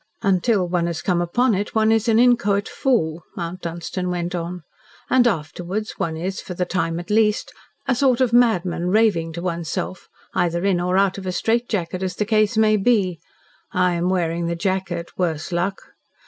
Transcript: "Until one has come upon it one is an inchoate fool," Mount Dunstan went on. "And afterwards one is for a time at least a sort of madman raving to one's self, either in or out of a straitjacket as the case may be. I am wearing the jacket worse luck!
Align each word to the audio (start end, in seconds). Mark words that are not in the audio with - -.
"Until 0.23 0.67
one 0.67 0.87
has 0.87 0.99
come 0.99 1.21
upon 1.21 1.53
it 1.53 1.75
one 1.75 1.91
is 1.91 2.07
an 2.09 2.17
inchoate 2.17 2.67
fool," 2.67 3.21
Mount 3.37 3.61
Dunstan 3.61 4.09
went 4.09 4.33
on. 4.33 4.63
"And 5.11 5.27
afterwards 5.27 5.93
one 5.99 6.17
is 6.17 6.41
for 6.41 6.53
a 6.57 6.65
time 6.65 6.99
at 6.99 7.11
least 7.11 7.53
a 7.87 7.93
sort 7.93 8.19
of 8.19 8.33
madman 8.33 8.87
raving 8.87 9.31
to 9.33 9.43
one's 9.43 9.69
self, 9.69 10.09
either 10.33 10.65
in 10.65 10.81
or 10.81 10.97
out 10.97 11.19
of 11.19 11.27
a 11.27 11.31
straitjacket 11.31 12.01
as 12.01 12.15
the 12.15 12.25
case 12.25 12.57
may 12.57 12.77
be. 12.77 13.19
I 13.73 13.93
am 13.93 14.09
wearing 14.09 14.47
the 14.47 14.55
jacket 14.55 15.11
worse 15.19 15.51
luck! 15.51 15.79